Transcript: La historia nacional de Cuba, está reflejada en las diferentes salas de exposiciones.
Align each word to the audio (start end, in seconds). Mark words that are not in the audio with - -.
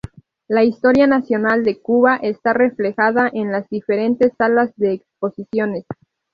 La 0.47 0.63
historia 0.63 1.05
nacional 1.05 1.63
de 1.63 1.79
Cuba, 1.79 2.15
está 2.15 2.53
reflejada 2.53 3.29
en 3.31 3.51
las 3.51 3.69
diferentes 3.69 4.33
salas 4.35 4.73
de 4.75 4.93
exposiciones. 4.93 5.85